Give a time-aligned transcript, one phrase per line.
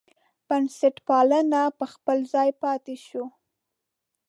[0.47, 3.27] بنسټپالنه پر خپل ځای پاتې شوه.